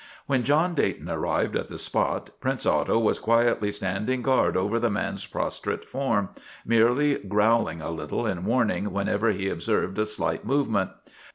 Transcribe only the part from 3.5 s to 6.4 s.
standing guard over the man's prostrate form,